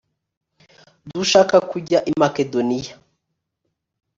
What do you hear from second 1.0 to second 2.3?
dushaka kujya i